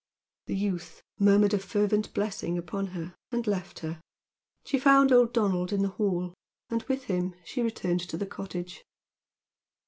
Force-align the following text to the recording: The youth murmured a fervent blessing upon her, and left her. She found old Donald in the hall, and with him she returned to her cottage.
The 0.47 0.55
youth 0.55 1.03
murmured 1.19 1.53
a 1.53 1.59
fervent 1.59 2.11
blessing 2.15 2.57
upon 2.57 2.87
her, 2.87 3.13
and 3.31 3.45
left 3.45 3.81
her. 3.81 4.01
She 4.65 4.79
found 4.79 5.11
old 5.11 5.31
Donald 5.31 5.71
in 5.71 5.83
the 5.83 5.89
hall, 5.89 6.33
and 6.71 6.81
with 6.85 7.03
him 7.03 7.35
she 7.45 7.61
returned 7.61 8.01
to 8.09 8.17
her 8.17 8.25
cottage. 8.25 8.81